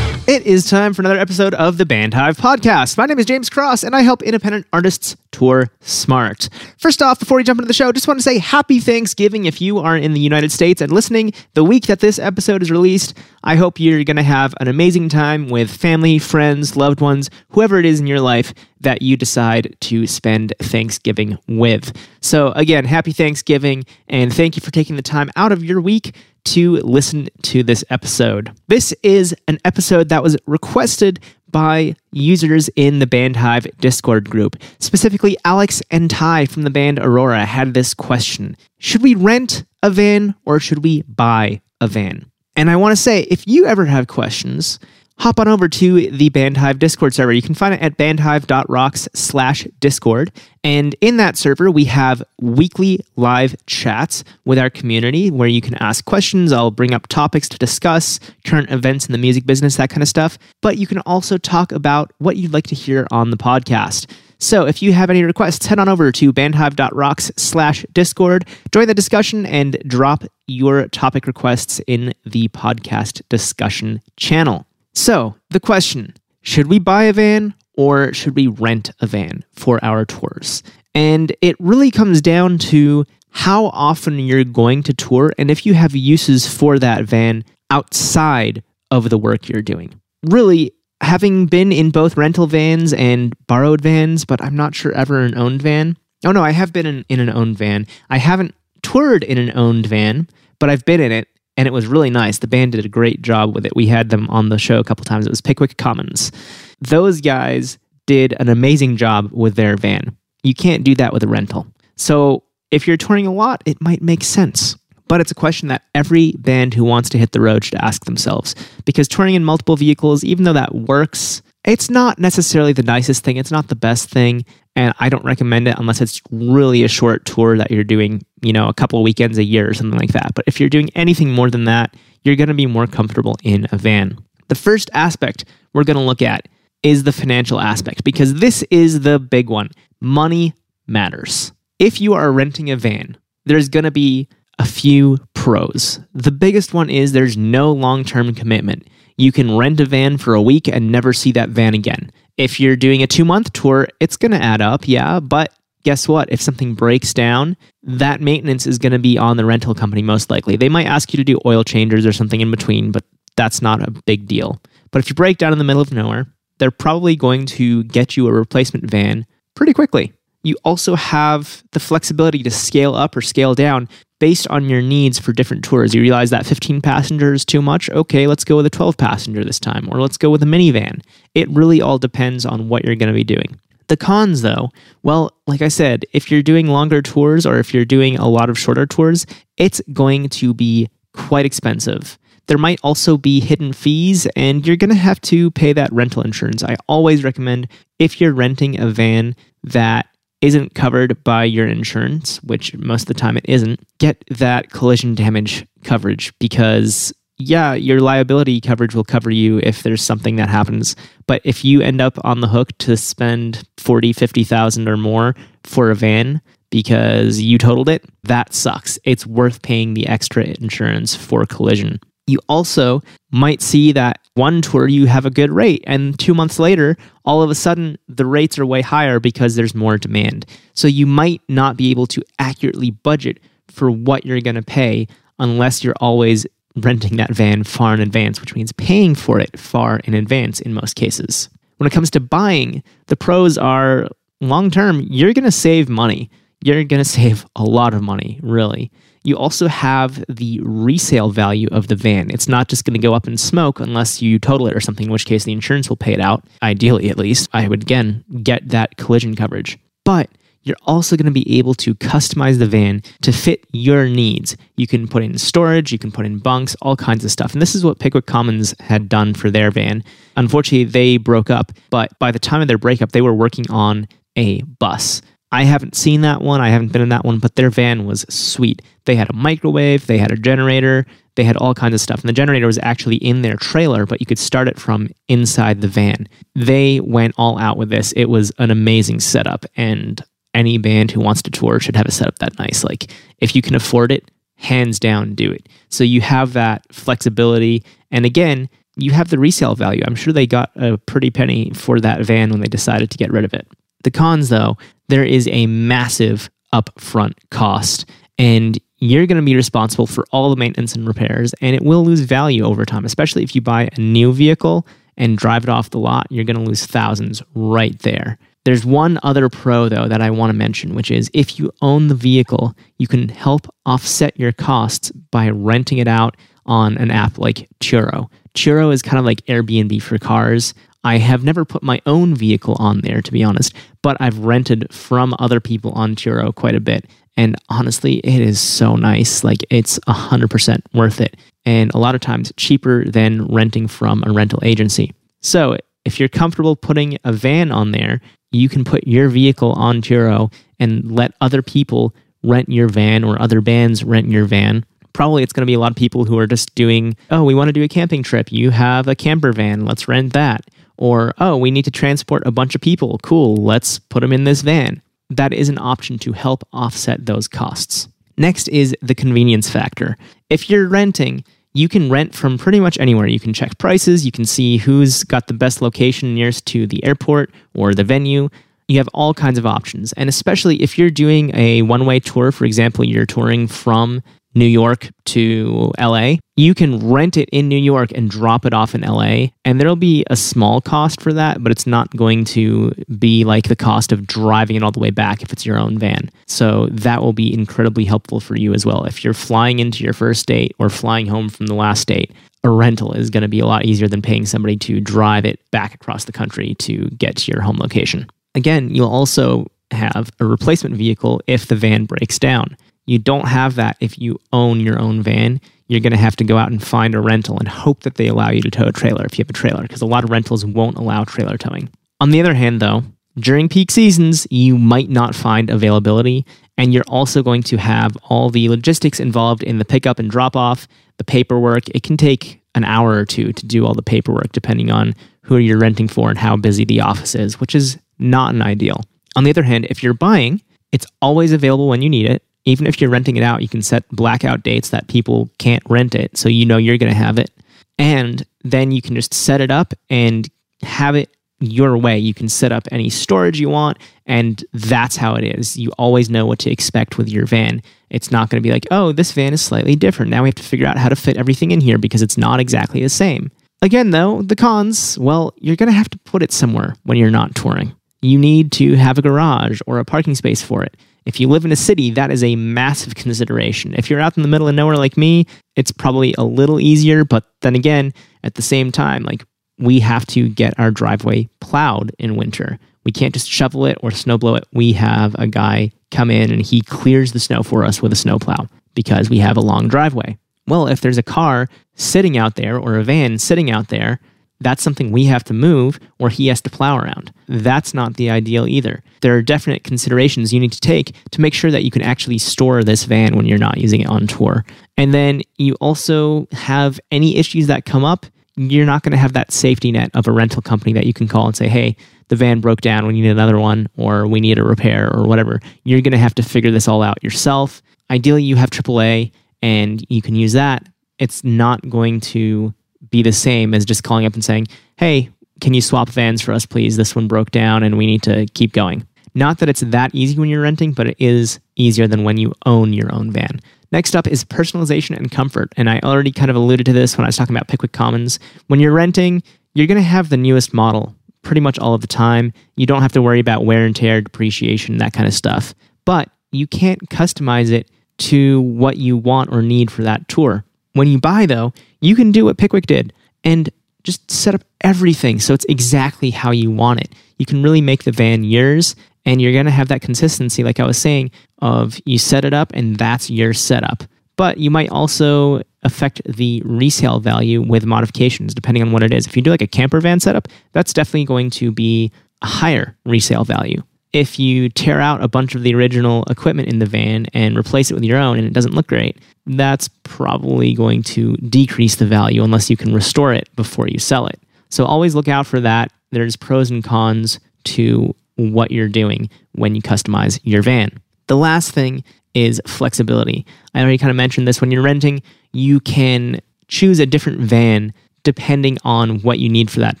It 0.26 0.44
is 0.44 0.68
time 0.68 0.94
for 0.94 1.02
another 1.02 1.18
episode 1.18 1.54
of 1.54 1.78
the 1.78 1.86
Bandhive 1.86 2.36
Podcast. 2.36 2.98
My 2.98 3.06
name 3.06 3.20
is 3.20 3.26
James 3.26 3.48
Cross, 3.48 3.84
and 3.84 3.94
I 3.94 4.00
help 4.00 4.22
independent 4.22 4.66
artists 4.72 5.16
tour 5.30 5.70
smart. 5.80 6.48
First 6.76 7.02
off, 7.02 7.20
before 7.20 7.36
we 7.36 7.44
jump 7.44 7.60
into 7.60 7.68
the 7.68 7.74
show, 7.74 7.92
just 7.92 8.08
want 8.08 8.18
to 8.18 8.22
say 8.22 8.38
happy 8.38 8.80
Thanksgiving 8.80 9.44
if 9.44 9.60
you 9.60 9.78
are 9.78 9.96
in 9.96 10.12
the 10.12 10.20
United 10.20 10.50
States 10.50 10.80
and 10.80 10.90
listening 10.92 11.32
the 11.54 11.64
week 11.64 11.86
that 11.86 12.00
this 12.00 12.18
episode 12.18 12.62
is 12.62 12.70
released. 12.70 13.16
I 13.44 13.56
hope 13.56 13.80
you're 13.80 14.04
going 14.04 14.16
to 14.16 14.22
have 14.22 14.54
an 14.60 14.68
amazing 14.68 15.08
time 15.08 15.48
with 15.48 15.70
family, 15.70 16.18
friends, 16.18 16.76
loved 16.76 17.00
ones, 17.00 17.28
whoever 17.50 17.78
it 17.78 17.84
is 17.84 18.00
in 18.00 18.06
your 18.06 18.20
life 18.20 18.54
that 18.80 19.02
you 19.02 19.16
decide 19.16 19.76
to 19.80 20.06
spend 20.06 20.52
Thanksgiving 20.60 21.38
with. 21.48 21.96
So, 22.20 22.52
again, 22.52 22.84
happy 22.84 23.12
Thanksgiving, 23.12 23.84
and 24.08 24.32
thank 24.32 24.56
you 24.56 24.60
for 24.60 24.70
taking 24.70 24.96
the 24.96 25.02
time 25.02 25.30
out 25.36 25.52
of 25.52 25.64
your 25.64 25.80
week 25.80 26.14
to 26.44 26.76
listen 26.78 27.28
to 27.42 27.62
this 27.62 27.84
episode. 27.90 28.52
This 28.68 28.92
is 29.02 29.34
an 29.48 29.58
episode 29.64 30.08
that 30.08 30.22
was 30.22 30.36
requested 30.46 31.20
by 31.50 31.94
users 32.12 32.68
in 32.76 32.98
the 32.98 33.06
Bandhive 33.06 33.66
Discord 33.78 34.28
group. 34.28 34.56
Specifically, 34.80 35.36
Alex 35.44 35.82
and 35.90 36.10
Ty 36.10 36.46
from 36.46 36.62
the 36.62 36.70
band 36.70 36.98
Aurora 36.98 37.44
had 37.44 37.74
this 37.74 37.94
question 37.94 38.56
Should 38.78 39.02
we 39.02 39.14
rent 39.14 39.64
a 39.82 39.90
van 39.90 40.34
or 40.44 40.58
should 40.58 40.82
we 40.82 41.02
buy 41.02 41.60
a 41.80 41.86
van? 41.86 42.31
And 42.56 42.70
I 42.70 42.76
want 42.76 42.92
to 42.92 43.02
say, 43.02 43.22
if 43.22 43.46
you 43.46 43.66
ever 43.66 43.84
have 43.86 44.06
questions, 44.06 44.78
hop 45.22 45.38
on 45.38 45.46
over 45.46 45.68
to 45.68 46.10
the 46.10 46.30
Bandhive 46.30 46.80
Discord 46.80 47.14
server. 47.14 47.32
You 47.32 47.42
can 47.42 47.54
find 47.54 47.72
it 47.72 47.80
at 47.80 47.96
bandhive.rocks 47.96 49.08
slash 49.14 49.68
Discord. 49.78 50.32
And 50.64 50.96
in 51.00 51.16
that 51.18 51.36
server, 51.36 51.70
we 51.70 51.84
have 51.84 52.24
weekly 52.40 52.98
live 53.14 53.54
chats 53.66 54.24
with 54.44 54.58
our 54.58 54.68
community 54.68 55.30
where 55.30 55.46
you 55.46 55.60
can 55.60 55.76
ask 55.76 56.04
questions. 56.04 56.50
I'll 56.50 56.72
bring 56.72 56.92
up 56.92 57.06
topics 57.06 57.48
to 57.50 57.58
discuss, 57.58 58.18
current 58.44 58.72
events 58.72 59.06
in 59.06 59.12
the 59.12 59.18
music 59.18 59.46
business, 59.46 59.76
that 59.76 59.90
kind 59.90 60.02
of 60.02 60.08
stuff. 60.08 60.38
But 60.60 60.76
you 60.76 60.88
can 60.88 60.98
also 61.06 61.38
talk 61.38 61.70
about 61.70 62.12
what 62.18 62.36
you'd 62.36 62.52
like 62.52 62.66
to 62.66 62.74
hear 62.74 63.06
on 63.12 63.30
the 63.30 63.36
podcast. 63.36 64.10
So 64.40 64.66
if 64.66 64.82
you 64.82 64.92
have 64.92 65.08
any 65.08 65.22
requests, 65.22 65.66
head 65.66 65.78
on 65.78 65.88
over 65.88 66.10
to 66.10 66.32
bandhive.rocks 66.32 67.30
slash 67.36 67.86
Discord, 67.92 68.44
join 68.72 68.88
the 68.88 68.94
discussion, 68.94 69.46
and 69.46 69.78
drop 69.86 70.24
your 70.48 70.88
topic 70.88 71.28
requests 71.28 71.80
in 71.86 72.12
the 72.24 72.48
podcast 72.48 73.22
discussion 73.28 74.02
channel. 74.16 74.66
So, 74.94 75.36
the 75.50 75.60
question 75.60 76.14
should 76.42 76.66
we 76.66 76.78
buy 76.78 77.04
a 77.04 77.12
van 77.12 77.54
or 77.74 78.12
should 78.12 78.34
we 78.34 78.46
rent 78.48 78.90
a 79.00 79.06
van 79.06 79.44
for 79.52 79.82
our 79.84 80.04
tours? 80.04 80.62
And 80.94 81.34
it 81.40 81.56
really 81.58 81.90
comes 81.90 82.20
down 82.20 82.58
to 82.58 83.04
how 83.30 83.66
often 83.66 84.18
you're 84.18 84.44
going 84.44 84.82
to 84.82 84.92
tour 84.92 85.32
and 85.38 85.50
if 85.50 85.64
you 85.64 85.72
have 85.74 85.96
uses 85.96 86.46
for 86.46 86.78
that 86.78 87.04
van 87.04 87.44
outside 87.70 88.62
of 88.90 89.08
the 89.08 89.16
work 89.16 89.48
you're 89.48 89.62
doing. 89.62 89.98
Really, 90.24 90.72
having 91.00 91.46
been 91.46 91.72
in 91.72 91.90
both 91.90 92.16
rental 92.16 92.46
vans 92.46 92.92
and 92.92 93.34
borrowed 93.46 93.80
vans, 93.80 94.24
but 94.26 94.42
I'm 94.42 94.54
not 94.54 94.74
sure 94.74 94.92
ever 94.92 95.20
an 95.20 95.36
owned 95.36 95.62
van. 95.62 95.96
Oh 96.24 96.32
no, 96.32 96.44
I 96.44 96.50
have 96.50 96.72
been 96.72 96.86
in, 96.86 97.04
in 97.08 97.20
an 97.20 97.30
owned 97.30 97.56
van. 97.56 97.86
I 98.10 98.18
haven't 98.18 98.54
toured 98.82 99.24
in 99.24 99.38
an 99.38 99.56
owned 99.56 99.86
van, 99.86 100.28
but 100.58 100.68
I've 100.68 100.84
been 100.84 101.00
in 101.00 101.10
it 101.10 101.28
and 101.56 101.66
it 101.66 101.72
was 101.72 101.86
really 101.86 102.10
nice. 102.10 102.38
The 102.38 102.46
band 102.46 102.72
did 102.72 102.84
a 102.84 102.88
great 102.88 103.22
job 103.22 103.54
with 103.54 103.66
it. 103.66 103.76
We 103.76 103.86
had 103.86 104.10
them 104.10 104.28
on 104.30 104.48
the 104.48 104.58
show 104.58 104.78
a 104.78 104.84
couple 104.84 105.04
times. 105.04 105.26
It 105.26 105.30
was 105.30 105.40
Pickwick 105.40 105.76
Commons. 105.76 106.32
Those 106.80 107.20
guys 107.20 107.78
did 108.06 108.34
an 108.40 108.48
amazing 108.48 108.96
job 108.96 109.30
with 109.32 109.54
their 109.54 109.76
van. 109.76 110.16
You 110.42 110.54
can't 110.54 110.84
do 110.84 110.94
that 110.96 111.12
with 111.12 111.22
a 111.22 111.28
rental. 111.28 111.66
So 111.96 112.44
if 112.70 112.86
you're 112.86 112.96
touring 112.96 113.26
a 113.26 113.32
lot, 113.32 113.62
it 113.66 113.80
might 113.80 114.02
make 114.02 114.24
sense. 114.24 114.76
But 115.08 115.20
it's 115.20 115.30
a 115.30 115.36
question 115.36 115.68
that 115.68 115.82
every 115.94 116.32
band 116.38 116.72
who 116.72 116.84
wants 116.84 117.10
to 117.10 117.18
hit 117.18 117.32
the 117.32 117.40
road 117.40 117.64
should 117.64 117.74
ask 117.76 118.06
themselves. 118.06 118.54
Because 118.86 119.06
touring 119.06 119.34
in 119.34 119.44
multiple 119.44 119.76
vehicles, 119.76 120.24
even 120.24 120.44
though 120.44 120.54
that 120.54 120.74
works, 120.74 121.42
it's 121.64 121.90
not 121.90 122.18
necessarily 122.18 122.72
the 122.72 122.82
nicest 122.82 123.24
thing. 123.24 123.36
It's 123.36 123.50
not 123.50 123.68
the 123.68 123.76
best 123.76 124.08
thing. 124.08 124.44
And 124.74 124.94
I 124.98 125.08
don't 125.08 125.24
recommend 125.24 125.68
it 125.68 125.78
unless 125.78 126.00
it's 126.00 126.20
really 126.30 126.82
a 126.82 126.88
short 126.88 127.24
tour 127.24 127.56
that 127.58 127.70
you're 127.70 127.84
doing, 127.84 128.22
you 128.42 128.52
know, 128.52 128.68
a 128.68 128.74
couple 128.74 128.98
of 128.98 129.04
weekends 129.04 129.38
a 129.38 129.44
year 129.44 129.68
or 129.68 129.74
something 129.74 129.98
like 129.98 130.12
that. 130.12 130.32
But 130.34 130.44
if 130.48 130.58
you're 130.58 130.68
doing 130.68 130.90
anything 130.94 131.30
more 131.30 131.50
than 131.50 131.64
that, 131.64 131.94
you're 132.24 132.36
going 132.36 132.48
to 132.48 132.54
be 132.54 132.66
more 132.66 132.86
comfortable 132.86 133.36
in 133.42 133.66
a 133.70 133.78
van. 133.78 134.18
The 134.48 134.54
first 134.54 134.90
aspect 134.92 135.44
we're 135.72 135.84
going 135.84 135.96
to 135.96 136.02
look 136.02 136.22
at 136.22 136.48
is 136.82 137.04
the 137.04 137.12
financial 137.12 137.60
aspect 137.60 138.02
because 138.02 138.34
this 138.34 138.64
is 138.70 139.00
the 139.00 139.18
big 139.18 139.48
one. 139.48 139.70
Money 140.00 140.54
matters. 140.86 141.52
If 141.78 142.00
you 142.00 142.14
are 142.14 142.32
renting 142.32 142.70
a 142.70 142.76
van, 142.76 143.16
there's 143.44 143.68
going 143.68 143.84
to 143.84 143.90
be 143.90 144.28
a 144.58 144.64
few 144.64 145.18
pros. 145.42 145.98
The 146.14 146.30
biggest 146.30 146.72
one 146.72 146.88
is 146.88 147.10
there's 147.10 147.36
no 147.36 147.72
long 147.72 148.04
term 148.04 148.32
commitment. 148.32 148.86
You 149.16 149.32
can 149.32 149.56
rent 149.58 149.80
a 149.80 149.84
van 149.84 150.16
for 150.16 150.34
a 150.34 150.42
week 150.42 150.68
and 150.68 150.92
never 150.92 151.12
see 151.12 151.32
that 151.32 151.48
van 151.48 151.74
again. 151.74 152.12
If 152.36 152.60
you're 152.60 152.76
doing 152.76 153.02
a 153.02 153.08
two 153.08 153.24
month 153.24 153.52
tour, 153.52 153.88
it's 153.98 154.16
going 154.16 154.30
to 154.30 154.42
add 154.42 154.60
up, 154.60 154.86
yeah, 154.86 155.18
but 155.18 155.52
guess 155.82 156.06
what? 156.06 156.30
If 156.30 156.40
something 156.40 156.74
breaks 156.74 157.12
down, 157.12 157.56
that 157.82 158.20
maintenance 158.20 158.68
is 158.68 158.78
going 158.78 158.92
to 158.92 159.00
be 159.00 159.18
on 159.18 159.36
the 159.36 159.44
rental 159.44 159.74
company 159.74 160.00
most 160.00 160.30
likely. 160.30 160.54
They 160.54 160.68
might 160.68 160.86
ask 160.86 161.12
you 161.12 161.16
to 161.16 161.24
do 161.24 161.40
oil 161.44 161.64
changes 161.64 162.06
or 162.06 162.12
something 162.12 162.40
in 162.40 162.52
between, 162.52 162.92
but 162.92 163.02
that's 163.36 163.60
not 163.60 163.82
a 163.82 163.90
big 163.90 164.28
deal. 164.28 164.62
But 164.92 165.00
if 165.00 165.08
you 165.08 165.16
break 165.16 165.38
down 165.38 165.52
in 165.52 165.58
the 165.58 165.64
middle 165.64 165.82
of 165.82 165.92
nowhere, 165.92 166.28
they're 166.58 166.70
probably 166.70 167.16
going 167.16 167.46
to 167.46 167.82
get 167.82 168.16
you 168.16 168.28
a 168.28 168.32
replacement 168.32 168.88
van 168.88 169.26
pretty 169.56 169.72
quickly. 169.72 170.12
You 170.44 170.56
also 170.64 170.94
have 170.94 171.64
the 171.72 171.80
flexibility 171.80 172.44
to 172.44 172.50
scale 172.50 172.94
up 172.94 173.16
or 173.16 173.22
scale 173.22 173.56
down 173.56 173.88
based 174.22 174.46
on 174.50 174.68
your 174.68 174.80
needs 174.80 175.18
for 175.18 175.32
different 175.32 175.64
tours. 175.64 175.92
You 175.92 176.00
realize 176.00 176.30
that 176.30 176.46
15 176.46 176.80
passenger 176.80 177.34
is 177.34 177.44
too 177.44 177.60
much? 177.60 177.90
Okay, 177.90 178.28
let's 178.28 178.44
go 178.44 178.54
with 178.54 178.66
a 178.66 178.70
12 178.70 178.96
passenger 178.96 179.44
this 179.44 179.58
time, 179.58 179.88
or 179.90 180.00
let's 180.00 180.16
go 180.16 180.30
with 180.30 180.44
a 180.44 180.46
minivan. 180.46 181.02
It 181.34 181.50
really 181.50 181.80
all 181.80 181.98
depends 181.98 182.46
on 182.46 182.68
what 182.68 182.84
you're 182.84 182.94
going 182.94 183.08
to 183.08 183.12
be 183.12 183.24
doing. 183.24 183.58
The 183.88 183.96
cons, 183.96 184.42
though, 184.42 184.70
well, 185.02 185.32
like 185.48 185.60
I 185.60 185.66
said, 185.66 186.04
if 186.12 186.30
you're 186.30 186.40
doing 186.40 186.68
longer 186.68 187.02
tours 187.02 187.44
or 187.44 187.58
if 187.58 187.74
you're 187.74 187.84
doing 187.84 188.16
a 188.16 188.28
lot 188.28 188.48
of 188.48 188.56
shorter 188.56 188.86
tours, 188.86 189.26
it's 189.56 189.80
going 189.92 190.28
to 190.28 190.54
be 190.54 190.88
quite 191.12 191.44
expensive. 191.44 192.16
There 192.46 192.58
might 192.58 192.78
also 192.84 193.16
be 193.16 193.40
hidden 193.40 193.72
fees, 193.72 194.28
and 194.36 194.64
you're 194.64 194.76
going 194.76 194.90
to 194.90 194.94
have 194.94 195.20
to 195.22 195.50
pay 195.50 195.72
that 195.72 195.92
rental 195.92 196.22
insurance. 196.22 196.62
I 196.62 196.76
always 196.86 197.24
recommend 197.24 197.66
if 197.98 198.20
you're 198.20 198.34
renting 198.34 198.78
a 198.78 198.86
van 198.86 199.34
that 199.64 200.06
isn't 200.42 200.74
covered 200.74 201.22
by 201.24 201.44
your 201.44 201.66
insurance, 201.66 202.42
which 202.42 202.76
most 202.76 203.02
of 203.02 203.08
the 203.08 203.14
time 203.14 203.36
it 203.36 203.46
isn't, 203.48 203.80
get 203.98 204.22
that 204.28 204.70
collision 204.70 205.14
damage 205.14 205.64
coverage 205.84 206.36
because 206.38 207.12
yeah, 207.38 207.74
your 207.74 208.00
liability 208.00 208.60
coverage 208.60 208.94
will 208.94 209.04
cover 209.04 209.30
you 209.30 209.58
if 209.62 209.82
there's 209.82 210.02
something 210.02 210.36
that 210.36 210.48
happens. 210.48 210.94
But 211.26 211.42
if 211.44 211.64
you 211.64 211.80
end 211.80 212.00
up 212.00 212.18
on 212.24 212.40
the 212.40 212.48
hook 212.48 212.76
to 212.78 212.96
spend 212.96 213.66
40, 213.78 214.12
50,000 214.12 214.88
or 214.88 214.96
more 214.96 215.34
for 215.64 215.90
a 215.90 215.94
van 215.94 216.40
because 216.70 217.40
you 217.40 217.58
totaled 217.58 217.88
it, 217.88 218.04
that 218.24 218.54
sucks. 218.54 218.98
It's 219.04 219.26
worth 219.26 219.62
paying 219.62 219.94
the 219.94 220.06
extra 220.06 220.44
insurance 220.44 221.16
for 221.16 221.44
collision. 221.46 222.00
You 222.26 222.38
also 222.48 223.02
might 223.32 223.60
see 223.60 223.92
that 223.92 224.20
one 224.34 224.62
tour 224.62 224.88
you 224.88 225.06
have 225.06 225.26
a 225.26 225.30
good 225.30 225.50
rate, 225.50 225.84
and 225.86 226.18
two 226.18 226.34
months 226.34 226.58
later, 226.58 226.96
all 227.24 227.42
of 227.42 227.50
a 227.50 227.54
sudden 227.54 227.98
the 228.08 228.26
rates 228.26 228.58
are 228.58 228.66
way 228.66 228.80
higher 228.80 229.20
because 229.20 229.54
there's 229.54 229.74
more 229.74 229.98
demand. 229.98 230.46
So 230.74 230.88
you 230.88 231.06
might 231.06 231.42
not 231.48 231.76
be 231.76 231.90
able 231.90 232.06
to 232.08 232.22
accurately 232.38 232.90
budget 232.90 233.40
for 233.68 233.90
what 233.90 234.24
you're 234.24 234.40
going 234.40 234.56
to 234.56 234.62
pay 234.62 235.06
unless 235.38 235.84
you're 235.84 235.94
always 236.00 236.46
renting 236.76 237.16
that 237.16 237.34
van 237.34 237.64
far 237.64 237.94
in 237.94 238.00
advance, 238.00 238.40
which 238.40 238.54
means 238.54 238.72
paying 238.72 239.14
for 239.14 239.38
it 239.38 239.58
far 239.58 239.98
in 240.04 240.14
advance 240.14 240.60
in 240.60 240.72
most 240.72 240.94
cases. 240.94 241.48
When 241.76 241.86
it 241.86 241.92
comes 241.92 242.10
to 242.12 242.20
buying, 242.20 242.82
the 243.06 243.16
pros 243.16 243.58
are 243.58 244.08
long 244.40 244.70
term, 244.70 245.06
you're 245.10 245.34
going 245.34 245.44
to 245.44 245.52
save 245.52 245.88
money. 245.88 246.30
You're 246.64 246.84
going 246.84 247.02
to 247.02 247.04
save 247.04 247.44
a 247.56 247.64
lot 247.64 247.94
of 247.94 248.02
money, 248.02 248.40
really. 248.42 248.90
You 249.24 249.36
also 249.36 249.68
have 249.68 250.24
the 250.28 250.60
resale 250.62 251.30
value 251.30 251.68
of 251.70 251.88
the 251.88 251.94
van. 251.94 252.30
It's 252.30 252.48
not 252.48 252.68
just 252.68 252.84
going 252.84 252.94
to 252.94 253.00
go 253.00 253.14
up 253.14 253.28
in 253.28 253.36
smoke 253.36 253.78
unless 253.78 254.20
you 254.20 254.38
total 254.38 254.66
it 254.66 254.74
or 254.74 254.80
something, 254.80 255.06
in 255.06 255.12
which 255.12 255.26
case 255.26 255.44
the 255.44 255.52
insurance 255.52 255.88
will 255.88 255.96
pay 255.96 256.12
it 256.12 256.20
out, 256.20 256.44
ideally 256.62 257.08
at 257.08 257.18
least. 257.18 257.48
I 257.52 257.68
would 257.68 257.82
again 257.82 258.24
get 258.42 258.68
that 258.70 258.96
collision 258.96 259.36
coverage. 259.36 259.78
But 260.04 260.28
you're 260.64 260.76
also 260.86 261.16
going 261.16 261.26
to 261.26 261.32
be 261.32 261.58
able 261.58 261.74
to 261.74 261.94
customize 261.94 262.58
the 262.58 262.66
van 262.66 263.02
to 263.22 263.32
fit 263.32 263.64
your 263.72 264.08
needs. 264.08 264.56
You 264.76 264.86
can 264.86 265.08
put 265.08 265.22
in 265.22 265.36
storage, 265.38 265.92
you 265.92 265.98
can 265.98 266.12
put 266.12 266.26
in 266.26 266.38
bunks, 266.38 266.76
all 266.82 266.96
kinds 266.96 267.24
of 267.24 267.30
stuff. 267.30 267.52
And 267.52 267.60
this 267.60 267.74
is 267.74 267.84
what 267.84 267.98
Pickwick 267.98 268.26
Commons 268.26 268.74
had 268.80 269.08
done 269.08 269.34
for 269.34 269.50
their 269.50 269.70
van. 269.70 270.04
Unfortunately, 270.36 270.84
they 270.84 271.16
broke 271.16 271.50
up, 271.50 271.72
but 271.90 272.16
by 272.18 272.30
the 272.30 272.38
time 272.38 272.60
of 272.60 272.68
their 272.68 272.78
breakup, 272.78 273.12
they 273.12 273.22
were 273.22 273.34
working 273.34 273.68
on 273.70 274.06
a 274.36 274.62
bus. 274.62 275.20
I 275.52 275.64
haven't 275.64 275.94
seen 275.94 276.22
that 276.22 276.40
one, 276.40 276.62
I 276.62 276.70
haven't 276.70 276.92
been 276.92 277.02
in 277.02 277.10
that 277.10 277.26
one, 277.26 277.38
but 277.38 277.56
their 277.56 277.70
van 277.70 278.06
was 278.06 278.24
sweet. 278.30 278.80
They 279.04 279.16
had 279.16 279.28
a 279.28 279.34
microwave, 279.34 280.06
they 280.06 280.16
had 280.16 280.32
a 280.32 280.36
generator, 280.36 281.06
they 281.36 281.44
had 281.44 281.58
all 281.58 281.74
kinds 281.74 281.94
of 281.94 282.00
stuff. 282.00 282.20
And 282.20 282.28
the 282.28 282.34
generator 282.34 282.66
was 282.66 282.78
actually 282.82 283.16
in 283.16 283.42
their 283.42 283.56
trailer, 283.56 284.06
but 284.06 284.20
you 284.20 284.26
could 284.26 284.38
start 284.38 284.66
it 284.66 284.78
from 284.78 285.10
inside 285.28 285.80
the 285.80 285.88
van. 285.88 286.26
They 286.54 287.00
went 287.00 287.34
all 287.36 287.58
out 287.58 287.76
with 287.76 287.90
this. 287.90 288.12
It 288.12 288.26
was 288.26 288.50
an 288.58 288.70
amazing 288.70 289.20
setup. 289.20 289.66
And 289.76 290.22
any 290.54 290.78
band 290.78 291.10
who 291.10 291.20
wants 291.20 291.42
to 291.42 291.50
tour 291.50 291.80
should 291.80 291.96
have 291.96 292.06
a 292.06 292.10
setup 292.10 292.38
that 292.38 292.58
nice. 292.58 292.84
Like 292.84 293.10
if 293.38 293.54
you 293.54 293.62
can 293.62 293.74
afford 293.74 294.10
it, 294.12 294.30
hands 294.56 294.98
down, 294.98 295.34
do 295.34 295.50
it. 295.50 295.68
So 295.88 296.04
you 296.04 296.20
have 296.22 296.54
that 296.54 296.84
flexibility. 296.92 297.84
And 298.10 298.24
again, 298.24 298.68
you 298.96 299.12
have 299.12 299.28
the 299.28 299.38
resale 299.38 299.74
value. 299.74 300.02
I'm 300.06 300.14
sure 300.14 300.32
they 300.32 300.46
got 300.46 300.70
a 300.76 300.98
pretty 300.98 301.30
penny 301.30 301.70
for 301.74 302.00
that 302.00 302.24
van 302.24 302.50
when 302.50 302.60
they 302.60 302.68
decided 302.68 303.10
to 303.10 303.18
get 303.18 303.32
rid 303.32 303.44
of 303.44 303.54
it. 303.54 303.66
The 304.04 304.10
cons, 304.10 304.48
though, 304.48 304.76
there 305.12 305.24
is 305.24 305.46
a 305.52 305.66
massive 305.66 306.48
upfront 306.72 307.34
cost, 307.50 308.08
and 308.38 308.78
you're 308.96 309.26
going 309.26 309.36
to 309.36 309.44
be 309.44 309.54
responsible 309.54 310.06
for 310.06 310.24
all 310.32 310.48
the 310.48 310.56
maintenance 310.56 310.94
and 310.94 311.06
repairs, 311.06 311.54
and 311.60 311.76
it 311.76 311.82
will 311.82 312.02
lose 312.02 312.20
value 312.20 312.64
over 312.64 312.86
time, 312.86 313.04
especially 313.04 313.42
if 313.42 313.54
you 313.54 313.60
buy 313.60 313.90
a 313.92 314.00
new 314.00 314.32
vehicle 314.32 314.86
and 315.18 315.36
drive 315.36 315.64
it 315.64 315.68
off 315.68 315.90
the 315.90 315.98
lot. 315.98 316.26
You're 316.30 316.46
going 316.46 316.56
to 316.56 316.62
lose 316.62 316.86
thousands 316.86 317.42
right 317.54 317.98
there. 317.98 318.38
There's 318.64 318.86
one 318.86 319.18
other 319.22 319.50
pro, 319.50 319.90
though, 319.90 320.08
that 320.08 320.22
I 320.22 320.30
want 320.30 320.48
to 320.48 320.56
mention, 320.56 320.94
which 320.94 321.10
is 321.10 321.30
if 321.34 321.58
you 321.58 321.70
own 321.82 322.08
the 322.08 322.14
vehicle, 322.14 322.74
you 322.96 323.06
can 323.06 323.28
help 323.28 323.66
offset 323.84 324.40
your 324.40 324.52
costs 324.52 325.10
by 325.30 325.50
renting 325.50 325.98
it 325.98 326.08
out 326.08 326.38
on 326.64 326.96
an 326.96 327.10
app 327.10 327.36
like 327.36 327.68
Turo. 327.80 328.30
Turo 328.54 328.90
is 328.90 329.02
kind 329.02 329.18
of 329.18 329.26
like 329.26 329.44
Airbnb 329.44 330.00
for 330.00 330.16
cars. 330.16 330.72
I 331.04 331.18
have 331.18 331.44
never 331.44 331.64
put 331.64 331.82
my 331.82 332.00
own 332.06 332.34
vehicle 332.34 332.76
on 332.78 333.00
there, 333.00 333.20
to 333.22 333.32
be 333.32 333.42
honest, 333.42 333.74
but 334.02 334.16
I've 334.20 334.38
rented 334.38 334.92
from 334.92 335.34
other 335.38 335.60
people 335.60 335.92
on 335.92 336.14
Turo 336.14 336.54
quite 336.54 336.74
a 336.74 336.80
bit. 336.80 337.06
And 337.36 337.56
honestly, 337.68 338.16
it 338.18 338.40
is 338.40 338.60
so 338.60 338.94
nice. 338.94 339.42
Like, 339.42 339.64
it's 339.70 339.98
100% 340.00 340.82
worth 340.92 341.20
it. 341.20 341.36
And 341.64 341.92
a 341.94 341.98
lot 341.98 342.14
of 342.14 342.20
times 342.20 342.52
cheaper 342.56 343.04
than 343.04 343.46
renting 343.46 343.88
from 343.88 344.22
a 344.26 344.32
rental 344.32 344.60
agency. 344.62 345.14
So, 345.40 345.76
if 346.04 346.18
you're 346.18 346.28
comfortable 346.28 346.76
putting 346.76 347.18
a 347.24 347.32
van 347.32 347.70
on 347.70 347.92
there, 347.92 348.20
you 348.50 348.68
can 348.68 348.84
put 348.84 349.06
your 349.06 349.28
vehicle 349.28 349.72
on 349.72 350.02
Turo 350.02 350.52
and 350.78 351.10
let 351.10 351.32
other 351.40 351.62
people 351.62 352.14
rent 352.42 352.68
your 352.68 352.88
van 352.88 353.24
or 353.24 353.40
other 353.40 353.60
bands 353.60 354.02
rent 354.04 354.28
your 354.28 354.44
van. 354.44 354.84
Probably 355.12 355.42
it's 355.42 355.52
going 355.52 355.62
to 355.62 355.66
be 355.66 355.74
a 355.74 355.78
lot 355.78 355.92
of 355.92 355.96
people 355.96 356.24
who 356.24 356.38
are 356.38 356.46
just 356.46 356.74
doing, 356.74 357.16
oh, 357.30 357.44
we 357.44 357.54
want 357.54 357.68
to 357.68 357.72
do 357.72 357.82
a 357.82 357.88
camping 357.88 358.22
trip. 358.22 358.50
You 358.50 358.70
have 358.70 359.08
a 359.08 359.14
camper 359.14 359.52
van. 359.52 359.84
Let's 359.84 360.08
rent 360.08 360.32
that. 360.32 360.68
Or, 361.02 361.34
oh, 361.38 361.56
we 361.56 361.72
need 361.72 361.84
to 361.86 361.90
transport 361.90 362.46
a 362.46 362.52
bunch 362.52 362.76
of 362.76 362.80
people. 362.80 363.18
Cool. 363.24 363.56
Let's 363.56 363.98
put 363.98 364.20
them 364.20 364.32
in 364.32 364.44
this 364.44 364.62
van. 364.62 365.02
That 365.30 365.52
is 365.52 365.68
an 365.68 365.78
option 365.78 366.16
to 366.20 366.30
help 366.30 366.62
offset 366.72 367.26
those 367.26 367.48
costs. 367.48 368.06
Next 368.36 368.68
is 368.68 368.94
the 369.02 369.16
convenience 369.16 369.68
factor. 369.68 370.16
If 370.48 370.70
you're 370.70 370.86
renting, 370.86 371.42
you 371.74 371.88
can 371.88 372.08
rent 372.08 372.36
from 372.36 372.56
pretty 372.56 372.78
much 372.78 373.00
anywhere. 373.00 373.26
You 373.26 373.40
can 373.40 373.52
check 373.52 373.78
prices, 373.78 374.24
you 374.24 374.30
can 374.30 374.44
see 374.44 374.76
who's 374.76 375.24
got 375.24 375.48
the 375.48 375.54
best 375.54 375.82
location 375.82 376.36
nearest 376.36 376.66
to 376.66 376.86
the 376.86 377.02
airport 377.02 377.50
or 377.74 377.94
the 377.94 378.04
venue. 378.04 378.48
You 378.86 378.98
have 378.98 379.08
all 379.12 379.34
kinds 379.34 379.58
of 379.58 379.66
options. 379.66 380.12
And 380.12 380.28
especially 380.28 380.80
if 380.80 380.98
you're 380.98 381.10
doing 381.10 381.50
a 381.56 381.82
one 381.82 382.06
way 382.06 382.20
tour, 382.20 382.52
for 382.52 382.64
example, 382.64 383.04
you're 383.04 383.26
touring 383.26 383.66
from 383.66 384.22
New 384.54 384.66
York 384.66 385.08
to 385.26 385.92
LA, 385.98 386.34
you 386.56 386.74
can 386.74 387.10
rent 387.10 387.36
it 387.36 387.48
in 387.50 387.68
New 387.68 387.78
York 387.78 388.12
and 388.14 388.30
drop 388.30 388.66
it 388.66 388.74
off 388.74 388.94
in 388.94 389.00
LA. 389.00 389.46
And 389.64 389.80
there'll 389.80 389.96
be 389.96 390.24
a 390.28 390.36
small 390.36 390.80
cost 390.80 391.20
for 391.20 391.32
that, 391.32 391.62
but 391.62 391.72
it's 391.72 391.86
not 391.86 392.14
going 392.16 392.44
to 392.46 392.92
be 393.18 393.44
like 393.44 393.68
the 393.68 393.76
cost 393.76 394.12
of 394.12 394.26
driving 394.26 394.76
it 394.76 394.82
all 394.82 394.92
the 394.92 395.00
way 395.00 395.10
back 395.10 395.42
if 395.42 395.52
it's 395.52 395.64
your 395.64 395.78
own 395.78 395.98
van. 395.98 396.30
So 396.46 396.86
that 396.92 397.22
will 397.22 397.32
be 397.32 397.52
incredibly 397.52 398.04
helpful 398.04 398.40
for 398.40 398.56
you 398.56 398.74
as 398.74 398.84
well. 398.84 399.04
If 399.04 399.24
you're 399.24 399.34
flying 399.34 399.78
into 399.78 400.04
your 400.04 400.12
first 400.12 400.46
date 400.46 400.74
or 400.78 400.88
flying 400.90 401.26
home 401.26 401.48
from 401.48 401.66
the 401.66 401.74
last 401.74 402.06
date, 402.06 402.32
a 402.64 402.70
rental 402.70 403.12
is 403.12 403.30
going 403.30 403.42
to 403.42 403.48
be 403.48 403.60
a 403.60 403.66
lot 403.66 403.84
easier 403.84 404.08
than 404.08 404.22
paying 404.22 404.46
somebody 404.46 404.76
to 404.76 405.00
drive 405.00 405.44
it 405.44 405.58
back 405.70 405.94
across 405.94 406.24
the 406.24 406.32
country 406.32 406.74
to 406.74 407.08
get 407.10 407.36
to 407.36 407.50
your 407.50 407.62
home 407.62 407.76
location. 407.76 408.28
Again, 408.54 408.94
you'll 408.94 409.08
also 409.08 409.66
have 409.90 410.30
a 410.40 410.44
replacement 410.44 410.96
vehicle 410.96 411.40
if 411.46 411.66
the 411.66 411.76
van 411.76 412.04
breaks 412.04 412.38
down. 412.38 412.76
You 413.06 413.18
don't 413.18 413.48
have 413.48 413.74
that 413.76 413.96
if 414.00 414.18
you 414.18 414.38
own 414.52 414.80
your 414.80 414.98
own 414.98 415.22
van. 415.22 415.60
You're 415.88 416.00
going 416.00 416.12
to 416.12 416.18
have 416.18 416.36
to 416.36 416.44
go 416.44 416.56
out 416.56 416.70
and 416.70 416.82
find 416.82 417.14
a 417.14 417.20
rental 417.20 417.58
and 417.58 417.68
hope 417.68 418.02
that 418.04 418.14
they 418.14 418.28
allow 418.28 418.50
you 418.50 418.62
to 418.62 418.70
tow 418.70 418.86
a 418.86 418.92
trailer 418.92 419.24
if 419.26 419.38
you 419.38 419.42
have 419.42 419.50
a 419.50 419.52
trailer, 419.52 419.82
because 419.82 420.00
a 420.00 420.06
lot 420.06 420.24
of 420.24 420.30
rentals 420.30 420.64
won't 420.64 420.96
allow 420.96 421.24
trailer 421.24 421.58
towing. 421.58 421.90
On 422.20 422.30
the 422.30 422.40
other 422.40 422.54
hand, 422.54 422.80
though, 422.80 423.02
during 423.36 423.68
peak 423.68 423.90
seasons, 423.90 424.46
you 424.50 424.78
might 424.78 425.10
not 425.10 425.34
find 425.34 425.68
availability, 425.68 426.46
and 426.78 426.94
you're 426.94 427.04
also 427.08 427.42
going 427.42 427.62
to 427.64 427.76
have 427.76 428.16
all 428.24 428.48
the 428.50 428.68
logistics 428.68 429.20
involved 429.20 429.62
in 429.62 429.78
the 429.78 429.84
pickup 429.84 430.18
and 430.18 430.30
drop 430.30 430.56
off, 430.56 430.86
the 431.18 431.24
paperwork. 431.24 431.88
It 431.90 432.02
can 432.02 432.16
take 432.16 432.62
an 432.74 432.84
hour 432.84 433.10
or 433.12 433.26
two 433.26 433.52
to 433.52 433.66
do 433.66 433.84
all 433.84 433.94
the 433.94 434.02
paperwork, 434.02 434.52
depending 434.52 434.90
on 434.90 435.14
who 435.42 435.56
you're 435.58 435.78
renting 435.78 436.08
for 436.08 436.30
and 436.30 436.38
how 436.38 436.56
busy 436.56 436.84
the 436.84 437.00
office 437.00 437.34
is, 437.34 437.60
which 437.60 437.74
is 437.74 437.98
not 438.18 438.54
an 438.54 438.62
ideal. 438.62 439.02
On 439.34 439.44
the 439.44 439.50
other 439.50 439.62
hand, 439.62 439.86
if 439.90 440.02
you're 440.02 440.14
buying, 440.14 440.62
it's 440.92 441.06
always 441.20 441.52
available 441.52 441.88
when 441.88 442.02
you 442.02 442.08
need 442.08 442.26
it 442.26 442.42
even 442.64 442.86
if 442.86 443.00
you're 443.00 443.10
renting 443.10 443.36
it 443.36 443.42
out, 443.42 443.62
you 443.62 443.68
can 443.68 443.82
set 443.82 444.08
blackout 444.10 444.62
dates 444.62 444.90
that 444.90 445.08
people 445.08 445.50
can't 445.58 445.82
rent 445.88 446.14
it. 446.14 446.36
So 446.36 446.48
you 446.48 446.64
know 446.64 446.76
you're 446.76 446.98
going 446.98 447.12
to 447.12 447.18
have 447.18 447.38
it. 447.38 447.50
And 447.98 448.44
then 448.64 448.92
you 448.92 449.02
can 449.02 449.14
just 449.14 449.34
set 449.34 449.60
it 449.60 449.70
up 449.70 449.94
and 450.08 450.48
have 450.82 451.14
it 451.14 451.30
your 451.62 451.96
way. 451.96 452.18
You 452.18 452.34
can 452.34 452.48
set 452.48 452.72
up 452.72 452.88
any 452.90 453.08
storage 453.08 453.60
you 453.60 453.68
want, 453.68 453.98
and 454.26 454.64
that's 454.72 455.16
how 455.16 455.34
it 455.34 455.44
is. 455.44 455.76
You 455.76 455.90
always 455.98 456.28
know 456.28 456.44
what 456.44 456.58
to 456.60 456.70
expect 456.70 457.18
with 457.18 457.28
your 457.28 457.46
van. 457.46 457.82
It's 458.10 458.30
not 458.30 458.50
going 458.50 458.62
to 458.62 458.66
be 458.66 458.72
like, 458.72 458.86
oh, 458.90 459.12
this 459.12 459.32
van 459.32 459.52
is 459.52 459.62
slightly 459.62 459.94
different. 459.94 460.30
Now 460.30 460.42
we 460.42 460.48
have 460.48 460.56
to 460.56 460.62
figure 460.62 460.86
out 460.86 460.98
how 460.98 461.08
to 461.08 461.16
fit 461.16 461.36
everything 461.36 461.70
in 461.70 461.80
here 461.80 461.98
because 461.98 462.22
it's 462.22 462.36
not 462.36 462.60
exactly 462.60 463.02
the 463.02 463.08
same. 463.08 463.50
Again, 463.80 464.10
though, 464.10 464.42
the 464.42 464.56
cons, 464.56 465.18
well, 465.18 465.54
you're 465.56 465.76
going 465.76 465.88
to 465.88 465.96
have 465.96 466.10
to 466.10 466.18
put 466.20 466.42
it 466.42 466.52
somewhere 466.52 466.94
when 467.04 467.16
you're 467.16 467.30
not 467.30 467.54
touring. 467.54 467.94
You 468.20 468.38
need 468.38 468.70
to 468.72 468.94
have 468.94 469.18
a 469.18 469.22
garage 469.22 469.80
or 469.86 469.98
a 469.98 470.04
parking 470.04 470.34
space 470.34 470.62
for 470.62 470.84
it. 470.84 470.96
If 471.24 471.40
you 471.40 471.48
live 471.48 471.64
in 471.64 471.72
a 471.72 471.76
city, 471.76 472.10
that 472.12 472.30
is 472.30 472.42
a 472.42 472.56
massive 472.56 473.14
consideration. 473.14 473.94
If 473.94 474.10
you're 474.10 474.20
out 474.20 474.36
in 474.36 474.42
the 474.42 474.48
middle 474.48 474.68
of 474.68 474.74
nowhere 474.74 474.96
like 474.96 475.16
me, 475.16 475.46
it's 475.76 475.92
probably 475.92 476.34
a 476.36 476.44
little 476.44 476.80
easier, 476.80 477.24
but 477.24 477.44
then 477.60 477.74
again, 477.74 478.12
at 478.42 478.54
the 478.54 478.62
same 478.62 478.90
time, 478.90 479.22
like 479.22 479.44
we 479.78 480.00
have 480.00 480.26
to 480.26 480.48
get 480.48 480.78
our 480.78 480.90
driveway 480.90 481.48
plowed 481.60 482.14
in 482.18 482.36
winter. 482.36 482.78
We 483.04 483.12
can't 483.12 483.34
just 483.34 483.48
shovel 483.48 483.86
it 483.86 483.98
or 484.02 484.10
snow 484.10 484.38
blow 484.38 484.54
it. 484.54 484.64
We 484.72 484.92
have 484.92 485.34
a 485.38 485.46
guy 485.46 485.92
come 486.10 486.30
in 486.30 486.52
and 486.52 486.62
he 486.62 486.82
clears 486.82 487.32
the 487.32 487.40
snow 487.40 487.62
for 487.62 487.84
us 487.84 488.00
with 488.00 488.12
a 488.12 488.16
snowplow 488.16 488.68
because 488.94 489.30
we 489.30 489.38
have 489.38 489.56
a 489.56 489.62
long 489.62 489.88
driveway. 489.88 490.38
Well, 490.66 490.86
if 490.86 491.00
there's 491.00 491.18
a 491.18 491.22
car 491.22 491.68
sitting 491.94 492.36
out 492.36 492.54
there 492.54 492.78
or 492.78 492.96
a 492.96 493.04
van 493.04 493.38
sitting 493.38 493.70
out 493.70 493.88
there, 493.88 494.20
that's 494.62 494.82
something 494.82 495.10
we 495.10 495.24
have 495.24 495.44
to 495.44 495.54
move 495.54 495.98
or 496.18 496.28
he 496.28 496.46
has 496.48 496.60
to 496.62 496.70
plow 496.70 496.98
around. 496.98 497.32
That's 497.48 497.94
not 497.94 498.14
the 498.14 498.30
ideal 498.30 498.66
either. 498.66 499.02
There 499.20 499.36
are 499.36 499.42
definite 499.42 499.84
considerations 499.84 500.52
you 500.52 500.60
need 500.60 500.72
to 500.72 500.80
take 500.80 501.14
to 501.30 501.40
make 501.40 501.54
sure 501.54 501.70
that 501.70 501.84
you 501.84 501.90
can 501.90 502.02
actually 502.02 502.38
store 502.38 502.82
this 502.82 503.04
van 503.04 503.36
when 503.36 503.46
you're 503.46 503.58
not 503.58 503.78
using 503.78 504.00
it 504.00 504.08
on 504.08 504.26
tour. 504.26 504.64
And 504.96 505.12
then 505.12 505.42
you 505.56 505.74
also 505.80 506.48
have 506.52 507.00
any 507.10 507.36
issues 507.36 507.66
that 507.66 507.84
come 507.84 508.04
up, 508.04 508.26
you're 508.56 508.86
not 508.86 509.02
going 509.02 509.12
to 509.12 509.18
have 509.18 509.32
that 509.32 509.52
safety 509.52 509.92
net 509.92 510.10
of 510.14 510.28
a 510.28 510.32
rental 510.32 510.62
company 510.62 510.92
that 510.92 511.06
you 511.06 511.14
can 511.14 511.28
call 511.28 511.46
and 511.46 511.56
say, 511.56 511.68
hey, 511.68 511.96
the 512.28 512.36
van 512.36 512.60
broke 512.60 512.80
down, 512.80 513.06
we 513.06 513.14
need 513.14 513.28
another 513.28 513.58
one, 513.58 513.88
or 513.96 514.26
we 514.26 514.40
need 514.40 514.58
a 514.58 514.64
repair, 514.64 515.12
or 515.12 515.26
whatever. 515.26 515.60
You're 515.84 516.00
going 516.00 516.12
to 516.12 516.18
have 516.18 516.34
to 516.36 516.42
figure 516.42 516.70
this 516.70 516.88
all 516.88 517.02
out 517.02 517.22
yourself. 517.22 517.82
Ideally, 518.10 518.42
you 518.42 518.56
have 518.56 518.70
AAA 518.70 519.32
and 519.62 520.04
you 520.08 520.20
can 520.20 520.34
use 520.34 520.52
that. 520.52 520.86
It's 521.18 521.44
not 521.44 521.88
going 521.88 522.20
to 522.20 522.74
be 523.12 523.22
the 523.22 523.32
same 523.32 523.74
as 523.74 523.84
just 523.84 524.02
calling 524.02 524.26
up 524.26 524.34
and 524.34 524.44
saying, 524.44 524.66
hey, 524.96 525.30
can 525.60 525.74
you 525.74 525.80
swap 525.80 526.08
vans 526.08 526.42
for 526.42 526.52
us, 526.52 526.66
please? 526.66 526.96
This 526.96 527.14
one 527.14 527.28
broke 527.28 527.52
down 527.52 527.84
and 527.84 527.96
we 527.96 528.06
need 528.06 528.24
to 528.24 528.46
keep 528.54 528.72
going. 528.72 529.06
Not 529.34 529.58
that 529.58 529.68
it's 529.68 529.80
that 529.80 530.14
easy 530.14 530.36
when 530.36 530.48
you're 530.48 530.62
renting, 530.62 530.92
but 530.92 531.06
it 531.06 531.16
is 531.18 531.60
easier 531.76 532.08
than 532.08 532.24
when 532.24 532.36
you 532.36 532.52
own 532.66 532.92
your 532.92 533.14
own 533.14 533.30
van. 533.30 533.60
Next 533.92 534.16
up 534.16 534.26
is 534.26 534.44
personalization 534.44 535.16
and 535.16 535.30
comfort. 535.30 535.72
And 535.76 535.88
I 535.88 536.00
already 536.00 536.32
kind 536.32 536.50
of 536.50 536.56
alluded 536.56 536.86
to 536.86 536.92
this 536.92 537.16
when 537.16 537.24
I 537.24 537.28
was 537.28 537.36
talking 537.36 537.54
about 537.54 537.68
Pickwick 537.68 537.92
Commons. 537.92 538.38
When 538.66 538.80
you're 538.80 538.92
renting, 538.92 539.42
you're 539.74 539.86
going 539.86 540.00
to 540.00 540.02
have 540.02 540.28
the 540.28 540.36
newest 540.36 540.74
model 540.74 541.14
pretty 541.42 541.60
much 541.60 541.78
all 541.78 541.94
of 541.94 542.00
the 542.00 542.06
time. 542.06 542.52
You 542.76 542.86
don't 542.86 543.02
have 543.02 543.12
to 543.12 543.22
worry 543.22 543.40
about 543.40 543.64
wear 543.64 543.84
and 543.84 543.94
tear, 543.94 544.20
depreciation, 544.20 544.98
that 544.98 545.12
kind 545.12 545.26
of 545.26 545.34
stuff. 545.34 545.74
But 546.04 546.28
you 546.50 546.66
can't 546.66 547.00
customize 547.08 547.70
it 547.70 547.90
to 548.18 548.60
what 548.62 548.96
you 548.96 549.16
want 549.16 549.50
or 549.52 549.62
need 549.62 549.90
for 549.90 550.02
that 550.02 550.28
tour. 550.28 550.64
When 550.94 551.08
you 551.08 551.18
buy, 551.18 551.46
though, 551.46 551.72
you 552.00 552.14
can 552.14 552.32
do 552.32 552.44
what 552.44 552.58
Pickwick 552.58 552.86
did 552.86 553.12
and 553.44 553.70
just 554.02 554.30
set 554.30 554.54
up 554.54 554.62
everything 554.80 555.38
so 555.38 555.54
it's 555.54 555.64
exactly 555.66 556.30
how 556.30 556.50
you 556.50 556.70
want 556.70 557.00
it. 557.00 557.14
You 557.38 557.46
can 557.46 557.62
really 557.62 557.80
make 557.80 558.04
the 558.04 558.12
van 558.12 558.44
yours 558.44 558.96
and 559.24 559.40
you're 559.40 559.52
going 559.52 559.66
to 559.66 559.70
have 559.70 559.88
that 559.88 560.02
consistency 560.02 560.64
like 560.64 560.80
I 560.80 560.86
was 560.86 560.98
saying 560.98 561.30
of 561.60 561.98
you 562.04 562.18
set 562.18 562.44
it 562.44 562.52
up 562.52 562.72
and 562.74 562.96
that's 562.96 563.30
your 563.30 563.54
setup. 563.54 564.02
But 564.36 564.58
you 564.58 564.70
might 564.70 564.90
also 564.90 565.62
affect 565.84 566.22
the 566.24 566.62
resale 566.64 567.20
value 567.20 567.62
with 567.62 567.84
modifications 567.84 568.54
depending 568.54 568.82
on 568.82 568.92
what 568.92 569.02
it 569.02 569.12
is. 569.12 569.26
If 569.26 569.36
you 569.36 569.42
do 569.42 569.50
like 569.50 569.62
a 569.62 569.66
camper 569.66 570.00
van 570.00 570.20
setup, 570.20 570.48
that's 570.72 570.92
definitely 570.92 571.24
going 571.24 571.50
to 571.50 571.70
be 571.70 572.10
a 572.40 572.46
higher 572.46 572.96
resale 573.04 573.44
value. 573.44 573.82
If 574.12 574.38
you 574.38 574.68
tear 574.68 575.00
out 575.00 575.22
a 575.22 575.28
bunch 575.28 575.54
of 575.54 575.62
the 575.62 575.74
original 575.74 576.24
equipment 576.24 576.68
in 576.68 576.78
the 576.78 576.86
van 576.86 577.26
and 577.32 577.56
replace 577.56 577.90
it 577.90 577.94
with 577.94 578.04
your 578.04 578.18
own 578.18 578.38
and 578.38 578.46
it 578.46 578.52
doesn't 578.52 578.74
look 578.74 578.86
great, 578.86 579.18
that's 579.46 579.88
probably 580.02 580.74
going 580.74 581.02
to 581.02 581.34
decrease 581.36 581.96
the 581.96 582.06
value 582.06 582.44
unless 582.44 582.68
you 582.68 582.76
can 582.76 582.94
restore 582.94 583.32
it 583.32 583.48
before 583.56 583.88
you 583.88 583.98
sell 583.98 584.26
it. 584.26 584.38
So 584.68 584.84
always 584.84 585.14
look 585.14 585.28
out 585.28 585.46
for 585.46 585.60
that. 585.60 585.92
There's 586.10 586.36
pros 586.36 586.70
and 586.70 586.84
cons 586.84 587.40
to 587.64 588.14
what 588.36 588.70
you're 588.70 588.88
doing 588.88 589.30
when 589.52 589.74
you 589.74 589.82
customize 589.82 590.40
your 590.42 590.62
van. 590.62 590.98
The 591.26 591.36
last 591.36 591.72
thing 591.72 592.04
is 592.34 592.60
flexibility. 592.66 593.46
I 593.74 593.80
already 593.80 593.98
kind 593.98 594.10
of 594.10 594.16
mentioned 594.16 594.46
this 594.48 594.60
when 594.60 594.70
you're 594.70 594.82
renting, 594.82 595.22
you 595.52 595.80
can 595.80 596.40
choose 596.68 596.98
a 596.98 597.06
different 597.06 597.40
van 597.40 597.92
depending 598.24 598.78
on 598.84 599.20
what 599.20 599.38
you 599.38 599.48
need 599.48 599.70
for 599.70 599.80
that 599.80 600.00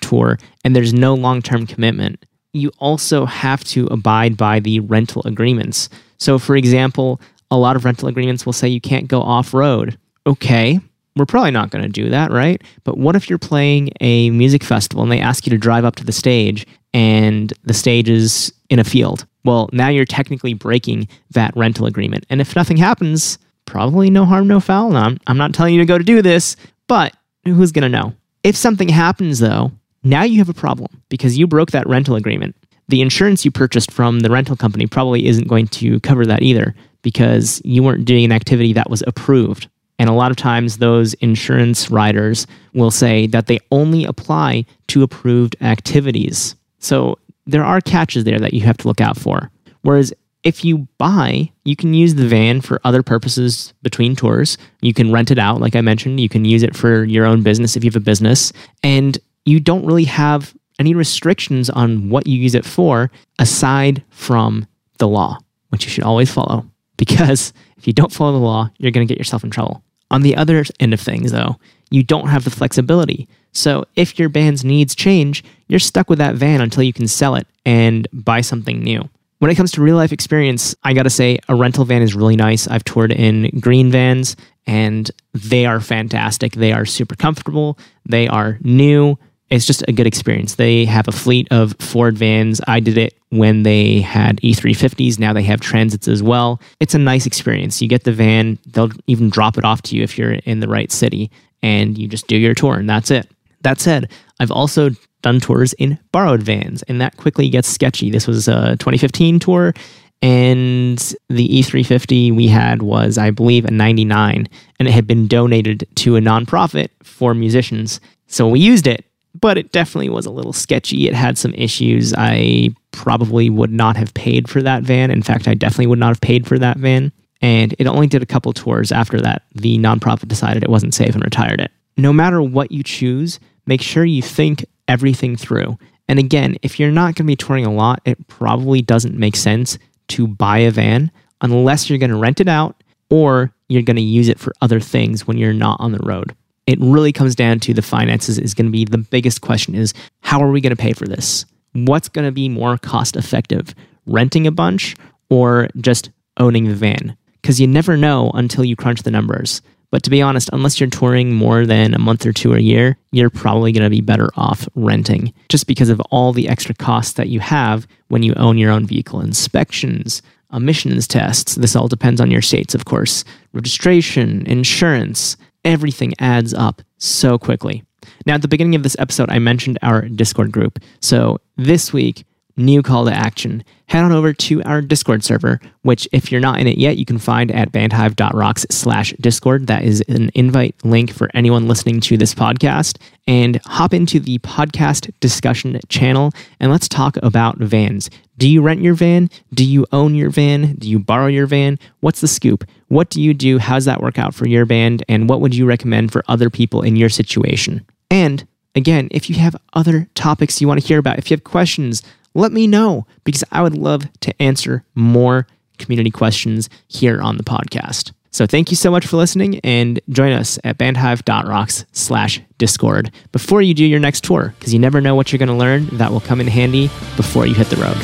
tour, 0.00 0.38
and 0.64 0.74
there's 0.76 0.94
no 0.94 1.14
long 1.14 1.42
term 1.42 1.66
commitment. 1.66 2.24
You 2.52 2.70
also 2.78 3.24
have 3.24 3.64
to 3.64 3.86
abide 3.86 4.36
by 4.36 4.60
the 4.60 4.80
rental 4.80 5.22
agreements. 5.24 5.88
So, 6.18 6.38
for 6.38 6.56
example, 6.56 7.20
a 7.50 7.56
lot 7.56 7.76
of 7.76 7.84
rental 7.84 8.08
agreements 8.08 8.44
will 8.44 8.52
say 8.52 8.68
you 8.68 8.80
can't 8.80 9.08
go 9.08 9.22
off 9.22 9.54
road. 9.54 9.98
Okay, 10.26 10.80
we're 11.16 11.26
probably 11.26 11.50
not 11.50 11.70
going 11.70 11.82
to 11.82 11.88
do 11.88 12.10
that, 12.10 12.30
right? 12.30 12.62
But 12.84 12.96
what 12.98 13.16
if 13.16 13.28
you're 13.28 13.38
playing 13.38 13.90
a 14.00 14.30
music 14.30 14.64
festival 14.64 15.02
and 15.02 15.10
they 15.10 15.20
ask 15.20 15.46
you 15.46 15.50
to 15.50 15.58
drive 15.58 15.84
up 15.84 15.96
to 15.96 16.04
the 16.04 16.12
stage 16.12 16.66
and 16.94 17.52
the 17.64 17.74
stage 17.74 18.08
is 18.08 18.52
in 18.70 18.78
a 18.78 18.84
field? 18.84 19.26
Well, 19.44 19.68
now 19.72 19.88
you're 19.88 20.04
technically 20.04 20.54
breaking 20.54 21.08
that 21.30 21.56
rental 21.56 21.86
agreement. 21.86 22.24
And 22.30 22.40
if 22.40 22.54
nothing 22.54 22.76
happens, 22.76 23.38
probably 23.66 24.08
no 24.10 24.24
harm, 24.24 24.46
no 24.46 24.60
foul. 24.60 24.94
I'm 24.96 25.36
not 25.36 25.54
telling 25.54 25.74
you 25.74 25.80
to 25.80 25.86
go 25.86 25.98
to 25.98 26.04
do 26.04 26.22
this, 26.22 26.56
but 26.86 27.16
who's 27.44 27.72
going 27.72 27.82
to 27.82 27.88
know? 27.88 28.14
If 28.44 28.56
something 28.56 28.88
happens, 28.88 29.38
though, 29.38 29.72
now 30.02 30.22
you 30.22 30.38
have 30.38 30.48
a 30.48 30.54
problem 30.54 31.02
because 31.08 31.38
you 31.38 31.46
broke 31.46 31.70
that 31.70 31.88
rental 31.88 32.16
agreement. 32.16 32.56
The 32.88 33.00
insurance 33.00 33.44
you 33.44 33.50
purchased 33.50 33.90
from 33.90 34.20
the 34.20 34.30
rental 34.30 34.56
company 34.56 34.86
probably 34.86 35.26
isn't 35.26 35.48
going 35.48 35.68
to 35.68 36.00
cover 36.00 36.26
that 36.26 36.42
either 36.42 36.74
because 37.02 37.60
you 37.64 37.82
weren't 37.82 38.04
doing 38.04 38.24
an 38.24 38.32
activity 38.32 38.72
that 38.72 38.90
was 38.90 39.02
approved. 39.06 39.68
And 39.98 40.10
a 40.10 40.14
lot 40.14 40.30
of 40.30 40.36
times, 40.36 40.78
those 40.78 41.14
insurance 41.14 41.90
riders 41.90 42.46
will 42.74 42.90
say 42.90 43.26
that 43.28 43.46
they 43.46 43.60
only 43.70 44.04
apply 44.04 44.64
to 44.88 45.02
approved 45.02 45.54
activities. 45.60 46.56
So 46.78 47.18
there 47.46 47.64
are 47.64 47.80
catches 47.80 48.24
there 48.24 48.40
that 48.40 48.54
you 48.54 48.62
have 48.62 48.78
to 48.78 48.88
look 48.88 49.00
out 49.00 49.16
for. 49.16 49.50
Whereas 49.82 50.12
if 50.42 50.64
you 50.64 50.88
buy, 50.98 51.52
you 51.64 51.76
can 51.76 51.94
use 51.94 52.16
the 52.16 52.26
van 52.26 52.60
for 52.60 52.80
other 52.82 53.02
purposes 53.02 53.74
between 53.82 54.16
tours. 54.16 54.58
You 54.80 54.92
can 54.92 55.12
rent 55.12 55.30
it 55.30 55.38
out, 55.38 55.60
like 55.60 55.76
I 55.76 55.80
mentioned. 55.80 56.18
You 56.18 56.28
can 56.28 56.44
use 56.44 56.64
it 56.64 56.76
for 56.76 57.04
your 57.04 57.24
own 57.24 57.42
business 57.42 57.76
if 57.76 57.84
you 57.84 57.90
have 57.90 57.96
a 57.96 58.00
business. 58.00 58.52
And 58.82 59.18
you 59.44 59.60
don't 59.60 59.84
really 59.84 60.04
have 60.04 60.54
any 60.78 60.94
restrictions 60.94 61.70
on 61.70 62.08
what 62.08 62.26
you 62.26 62.38
use 62.38 62.54
it 62.54 62.64
for 62.64 63.10
aside 63.38 64.02
from 64.10 64.66
the 64.98 65.08
law, 65.08 65.38
which 65.68 65.84
you 65.84 65.90
should 65.90 66.04
always 66.04 66.30
follow. 66.30 66.66
Because 66.98 67.52
if 67.78 67.86
you 67.88 67.92
don't 67.92 68.12
follow 68.12 68.32
the 68.32 68.38
law, 68.38 68.70
you're 68.78 68.92
going 68.92 69.04
to 69.04 69.12
get 69.12 69.18
yourself 69.18 69.42
in 69.42 69.50
trouble. 69.50 69.82
On 70.12 70.22
the 70.22 70.36
other 70.36 70.64
end 70.78 70.94
of 70.94 71.00
things, 71.00 71.32
though, 71.32 71.56
you 71.90 72.04
don't 72.04 72.28
have 72.28 72.44
the 72.44 72.50
flexibility. 72.50 73.28
So 73.52 73.86
if 73.96 74.20
your 74.20 74.28
band's 74.28 74.64
needs 74.64 74.94
change, 74.94 75.42
you're 75.66 75.80
stuck 75.80 76.08
with 76.08 76.18
that 76.18 76.36
van 76.36 76.60
until 76.60 76.84
you 76.84 76.92
can 76.92 77.08
sell 77.08 77.34
it 77.34 77.46
and 77.64 78.06
buy 78.12 78.40
something 78.40 78.80
new. 78.82 79.08
When 79.38 79.50
it 79.50 79.56
comes 79.56 79.72
to 79.72 79.82
real 79.82 79.96
life 79.96 80.12
experience, 80.12 80.76
I 80.84 80.94
gotta 80.94 81.10
say, 81.10 81.38
a 81.48 81.56
rental 81.56 81.84
van 81.84 82.02
is 82.02 82.14
really 82.14 82.36
nice. 82.36 82.68
I've 82.68 82.84
toured 82.84 83.10
in 83.10 83.50
green 83.58 83.90
vans 83.90 84.36
and 84.66 85.10
they 85.34 85.66
are 85.66 85.80
fantastic. 85.80 86.52
They 86.52 86.72
are 86.72 86.86
super 86.86 87.16
comfortable, 87.16 87.78
they 88.06 88.28
are 88.28 88.58
new. 88.62 89.18
It's 89.52 89.66
just 89.66 89.84
a 89.86 89.92
good 89.92 90.06
experience. 90.06 90.54
They 90.54 90.86
have 90.86 91.06
a 91.08 91.12
fleet 91.12 91.46
of 91.50 91.76
Ford 91.78 92.16
vans. 92.16 92.58
I 92.66 92.80
did 92.80 92.96
it 92.96 93.18
when 93.28 93.64
they 93.64 94.00
had 94.00 94.40
E350s. 94.40 95.18
Now 95.18 95.34
they 95.34 95.42
have 95.42 95.60
transits 95.60 96.08
as 96.08 96.22
well. 96.22 96.58
It's 96.80 96.94
a 96.94 96.98
nice 96.98 97.26
experience. 97.26 97.82
You 97.82 97.86
get 97.86 98.04
the 98.04 98.12
van, 98.12 98.58
they'll 98.68 98.88
even 99.08 99.28
drop 99.28 99.58
it 99.58 99.64
off 99.66 99.82
to 99.82 99.96
you 99.96 100.02
if 100.02 100.16
you're 100.16 100.32
in 100.32 100.60
the 100.60 100.68
right 100.68 100.90
city, 100.90 101.30
and 101.62 101.98
you 101.98 102.08
just 102.08 102.28
do 102.28 102.36
your 102.36 102.54
tour, 102.54 102.76
and 102.76 102.88
that's 102.88 103.10
it. 103.10 103.30
That 103.60 103.78
said, 103.78 104.10
I've 104.40 104.50
also 104.50 104.88
done 105.20 105.38
tours 105.38 105.74
in 105.74 105.98
borrowed 106.12 106.42
vans, 106.42 106.82
and 106.84 106.98
that 107.02 107.18
quickly 107.18 107.50
gets 107.50 107.68
sketchy. 107.68 108.10
This 108.10 108.26
was 108.26 108.48
a 108.48 108.76
2015 108.78 109.38
tour, 109.38 109.74
and 110.22 110.98
the 111.28 111.48
E350 111.48 112.34
we 112.34 112.48
had 112.48 112.80
was, 112.80 113.18
I 113.18 113.30
believe, 113.30 113.66
a 113.66 113.70
99, 113.70 114.48
and 114.78 114.88
it 114.88 114.92
had 114.92 115.06
been 115.06 115.26
donated 115.26 115.86
to 115.96 116.16
a 116.16 116.20
nonprofit 116.20 116.88
for 117.02 117.34
musicians. 117.34 118.00
So 118.28 118.48
we 118.48 118.58
used 118.58 118.86
it, 118.86 119.04
but 119.34 119.58
it 119.58 119.72
definitely 119.72 120.10
was 120.10 120.26
a 120.26 120.30
little 120.30 120.52
sketchy. 120.52 121.08
It 121.08 121.14
had 121.14 121.38
some 121.38 121.54
issues. 121.54 122.14
I 122.16 122.74
probably 122.90 123.50
would 123.50 123.72
not 123.72 123.96
have 123.96 124.12
paid 124.14 124.48
for 124.48 124.62
that 124.62 124.82
van. 124.82 125.10
In 125.10 125.22
fact, 125.22 125.48
I 125.48 125.54
definitely 125.54 125.86
would 125.86 125.98
not 125.98 126.08
have 126.08 126.20
paid 126.20 126.46
for 126.46 126.58
that 126.58 126.76
van. 126.76 127.12
And 127.40 127.74
it 127.78 127.86
only 127.86 128.06
did 128.06 128.22
a 128.22 128.26
couple 128.26 128.52
tours 128.52 128.92
after 128.92 129.20
that. 129.20 129.42
The 129.54 129.78
nonprofit 129.78 130.28
decided 130.28 130.62
it 130.62 130.70
wasn't 130.70 130.94
safe 130.94 131.14
and 131.14 131.24
retired 131.24 131.60
it. 131.60 131.72
No 131.96 132.12
matter 132.12 132.40
what 132.42 132.70
you 132.70 132.82
choose, 132.82 133.40
make 133.66 133.82
sure 133.82 134.04
you 134.04 134.22
think 134.22 134.64
everything 134.86 135.36
through. 135.36 135.78
And 136.08 136.18
again, 136.18 136.56
if 136.62 136.78
you're 136.78 136.90
not 136.90 137.14
going 137.14 137.14
to 137.14 137.24
be 137.24 137.36
touring 137.36 137.66
a 137.66 137.72
lot, 137.72 138.00
it 138.04 138.26
probably 138.28 138.82
doesn't 138.82 139.18
make 139.18 139.36
sense 139.36 139.78
to 140.08 140.26
buy 140.26 140.58
a 140.58 140.70
van 140.70 141.10
unless 141.40 141.88
you're 141.88 141.98
going 141.98 142.10
to 142.10 142.16
rent 142.16 142.40
it 142.40 142.48
out 142.48 142.82
or 143.10 143.52
you're 143.68 143.82
going 143.82 143.96
to 143.96 144.02
use 144.02 144.28
it 144.28 144.38
for 144.38 144.52
other 144.60 144.80
things 144.80 145.26
when 145.26 145.38
you're 145.38 145.52
not 145.52 145.80
on 145.80 145.92
the 145.92 146.04
road. 146.04 146.34
It 146.66 146.78
really 146.80 147.12
comes 147.12 147.34
down 147.34 147.60
to 147.60 147.74
the 147.74 147.82
finances 147.82 148.38
is 148.38 148.54
going 148.54 148.66
to 148.66 148.72
be 148.72 148.84
the 148.84 148.98
biggest 148.98 149.40
question 149.40 149.74
is 149.74 149.94
how 150.20 150.40
are 150.42 150.50
we 150.50 150.60
going 150.60 150.74
to 150.74 150.76
pay 150.76 150.92
for 150.92 151.06
this? 151.06 151.44
What's 151.72 152.08
going 152.08 152.26
to 152.26 152.32
be 152.32 152.48
more 152.48 152.78
cost 152.78 153.16
effective? 153.16 153.74
Renting 154.06 154.46
a 154.46 154.52
bunch 154.52 154.96
or 155.28 155.68
just 155.76 156.10
owning 156.36 156.68
the 156.68 156.74
van? 156.74 157.16
Because 157.40 157.60
you 157.60 157.66
never 157.66 157.96
know 157.96 158.30
until 158.34 158.64
you 158.64 158.76
crunch 158.76 159.02
the 159.02 159.10
numbers. 159.10 159.62
But 159.90 160.02
to 160.04 160.10
be 160.10 160.22
honest, 160.22 160.48
unless 160.52 160.80
you're 160.80 160.88
touring 160.88 161.34
more 161.34 161.66
than 161.66 161.92
a 161.92 161.98
month 161.98 162.24
or 162.24 162.32
two 162.32 162.54
a 162.54 162.60
year, 162.60 162.96
you're 163.10 163.28
probably 163.28 163.72
going 163.72 163.82
to 163.82 163.90
be 163.90 164.00
better 164.00 164.30
off 164.36 164.66
renting 164.74 165.34
just 165.50 165.66
because 165.66 165.90
of 165.90 166.00
all 166.10 166.32
the 166.32 166.48
extra 166.48 166.74
costs 166.74 167.12
that 167.14 167.28
you 167.28 167.40
have 167.40 167.86
when 168.08 168.22
you 168.22 168.32
own 168.34 168.56
your 168.56 168.70
own 168.70 168.86
vehicle 168.86 169.20
inspections, 169.20 170.22
emissions 170.50 171.06
tests. 171.06 171.56
This 171.56 171.76
all 171.76 171.88
depends 171.88 172.22
on 172.22 172.30
your 172.30 172.40
states, 172.40 172.74
of 172.74 172.86
course. 172.86 173.22
Registration, 173.52 174.46
insurance, 174.46 175.36
everything 175.64 176.14
adds 176.18 176.54
up 176.54 176.82
so 176.98 177.38
quickly. 177.38 177.82
Now, 178.26 178.34
at 178.34 178.42
the 178.42 178.48
beginning 178.48 178.74
of 178.74 178.82
this 178.82 178.96
episode, 178.98 179.30
I 179.30 179.38
mentioned 179.38 179.78
our 179.82 180.02
Discord 180.02 180.52
group. 180.52 180.78
So 181.00 181.38
this 181.56 181.92
week, 181.92 182.24
new 182.56 182.82
call 182.82 183.04
to 183.06 183.12
action. 183.12 183.64
Head 183.86 184.04
on 184.04 184.12
over 184.12 184.32
to 184.32 184.62
our 184.64 184.80
Discord 184.80 185.22
server, 185.22 185.60
which 185.82 186.08
if 186.12 186.32
you're 186.32 186.40
not 186.40 186.58
in 186.58 186.66
it 186.66 186.78
yet, 186.78 186.96
you 186.96 187.04
can 187.04 187.18
find 187.18 187.50
at 187.50 187.72
bandhive.rocks 187.72 188.66
slash 188.70 189.12
Discord. 189.20 189.66
That 189.66 189.84
is 189.84 190.02
an 190.08 190.30
invite 190.34 190.74
link 190.84 191.12
for 191.12 191.30
anyone 191.34 191.68
listening 191.68 192.00
to 192.02 192.16
this 192.16 192.34
podcast. 192.34 192.98
And 193.26 193.60
hop 193.64 193.94
into 193.94 194.18
the 194.18 194.38
podcast 194.38 195.12
discussion 195.20 195.78
channel 195.88 196.32
and 196.58 196.72
let's 196.72 196.88
talk 196.88 197.16
about 197.22 197.58
vans. 197.58 198.10
Do 198.38 198.48
you 198.48 198.62
rent 198.62 198.82
your 198.82 198.94
van? 198.94 199.30
Do 199.54 199.64
you 199.64 199.86
own 199.92 200.14
your 200.14 200.30
van? 200.30 200.74
Do 200.74 200.88
you 200.88 200.98
borrow 200.98 201.26
your 201.26 201.46
van? 201.46 201.78
What's 202.00 202.20
the 202.20 202.28
scoop? 202.28 202.64
What 202.88 203.10
do 203.10 203.22
you 203.22 203.34
do? 203.34 203.58
How's 203.58 203.84
that 203.84 204.02
work 204.02 204.18
out 204.18 204.34
for 204.34 204.48
your 204.48 204.66
band? 204.66 205.04
And 205.08 205.28
what 205.28 205.40
would 205.40 205.54
you 205.54 205.66
recommend 205.66 206.12
for 206.12 206.24
other 206.28 206.50
people 206.50 206.82
in 206.82 206.96
your 206.96 207.08
situation? 207.08 207.86
And 208.10 208.46
again, 208.74 209.08
if 209.10 209.30
you 209.30 209.36
have 209.36 209.56
other 209.74 210.08
topics 210.14 210.60
you 210.60 210.68
want 210.68 210.80
to 210.80 210.86
hear 210.86 210.98
about, 210.98 211.18
if 211.18 211.30
you 211.30 211.36
have 211.36 211.44
questions, 211.44 212.02
let 212.34 212.52
me 212.52 212.66
know 212.66 213.06
because 213.24 213.44
I 213.50 213.62
would 213.62 213.76
love 213.76 214.04
to 214.20 214.42
answer 214.42 214.84
more 214.94 215.46
community 215.78 216.10
questions 216.10 216.68
here 216.88 217.20
on 217.20 217.36
the 217.36 217.44
podcast. 217.44 218.12
So 218.30 218.46
thank 218.46 218.70
you 218.70 218.76
so 218.76 218.90
much 218.90 219.06
for 219.06 219.18
listening 219.18 219.60
and 219.60 220.00
join 220.08 220.32
us 220.32 220.58
at 220.64 220.78
bandhive.rocks 220.78 221.84
slash 221.92 222.40
discord 222.56 223.10
before 223.30 223.60
you 223.60 223.74
do 223.74 223.84
your 223.84 224.00
next 224.00 224.24
tour 224.24 224.54
because 224.58 224.72
you 224.72 224.78
never 224.78 225.02
know 225.02 225.14
what 225.14 225.30
you're 225.30 225.38
going 225.38 225.48
to 225.50 225.54
learn 225.54 225.86
that 225.98 226.10
will 226.10 226.20
come 226.20 226.40
in 226.40 226.46
handy 226.46 226.86
before 227.16 227.46
you 227.46 227.54
hit 227.54 227.68
the 227.68 227.76
road. 227.76 227.96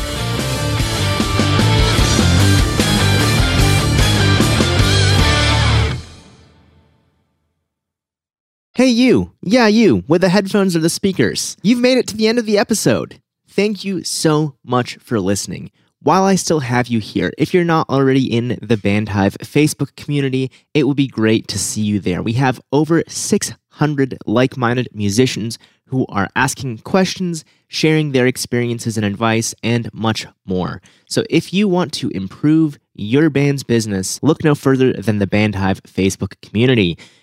Hey, 8.75 8.89
you. 8.89 9.33
Yeah, 9.43 9.67
you, 9.67 10.05
with 10.07 10.21
the 10.21 10.29
headphones 10.29 10.77
or 10.77 10.79
the 10.79 10.89
speakers. 10.89 11.57
You've 11.63 11.81
made 11.81 11.99
it 11.99 12.07
to 12.09 12.17
the 12.17 12.29
end 12.29 12.39
of 12.39 12.47
the 12.47 12.59
episode. 12.59 13.21
Thank 13.59 13.85
you 13.85 14.05
so 14.05 14.55
much 14.65 14.99
for 14.99 15.19
listening. 15.19 15.73
While 16.01 16.23
I 16.23 16.37
still 16.37 16.61
have 16.61 16.87
you 16.87 17.01
here, 17.01 17.33
if 17.37 17.53
you're 17.53 17.65
not 17.65 17.89
already 17.89 18.33
in 18.33 18.57
the 18.63 18.77
Bandhive 18.77 19.37
Facebook 19.39 19.97
community, 19.97 20.53
it 20.75 20.85
would 20.85 20.97
be 20.97 21.09
great 21.09 21.49
to 21.49 21.59
see 21.59 21.81
you 21.81 21.99
there. 21.99 22.23
We 22.23 22.35
have 22.35 22.61
over 22.71 23.03
600 23.09 24.17
like 24.27 24.57
minded 24.57 24.89
musicians 24.93 25.59
who 25.87 26.07
are 26.09 26.29
asking 26.37 26.79
questions, 26.79 27.45
sharing 27.67 28.13
their 28.13 28.29
experiences 28.29 28.97
and 28.97 29.05
advice, 29.05 29.57
and 29.65 29.93
much 29.93 30.25
more. 30.47 30.81
So 31.09 31.25
if 31.29 31.53
you 31.53 31.67
want 31.67 31.93
to 31.95 32.11
improve 32.11 32.79
your 32.95 33.29
band's 33.29 33.65
business, 33.65 34.23
look 34.23 34.45
no 34.45 34.55
further 34.55 34.93
than 34.93 35.19
the 35.19 35.27
Bandhive 35.27 35.83
Facebook 35.83 36.41
community. 36.43 36.97